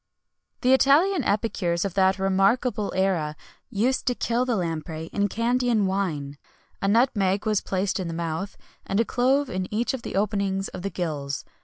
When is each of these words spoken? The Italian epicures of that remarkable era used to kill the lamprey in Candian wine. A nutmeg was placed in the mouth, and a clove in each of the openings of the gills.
The 0.61 0.73
Italian 0.73 1.23
epicures 1.25 1.85
of 1.85 1.93
that 1.93 2.17
remarkable 2.17 2.91
era 2.95 3.35
used 3.69 4.07
to 4.07 4.15
kill 4.15 4.45
the 4.45 4.55
lamprey 4.55 5.11
in 5.13 5.27
Candian 5.29 5.85
wine. 5.85 6.39
A 6.81 6.87
nutmeg 6.87 7.45
was 7.45 7.61
placed 7.61 7.99
in 7.99 8.07
the 8.07 8.11
mouth, 8.15 8.57
and 8.83 8.99
a 8.99 9.05
clove 9.05 9.47
in 9.47 9.71
each 9.71 9.93
of 9.93 10.01
the 10.01 10.15
openings 10.15 10.69
of 10.69 10.81
the 10.81 10.89
gills. 10.89 11.45